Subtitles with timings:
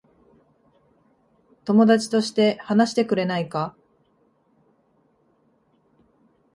[1.63, 3.75] 友達として話してくれないか。